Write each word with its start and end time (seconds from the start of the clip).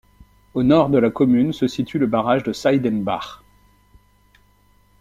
Au 0.55 0.63
nord 0.63 0.89
de 0.89 0.97
la 0.97 1.11
commune 1.11 1.53
se 1.53 1.67
situe 1.67 1.99
le 1.99 2.07
barrage 2.07 2.41
de 2.41 2.53
Saidenbach. 2.53 3.43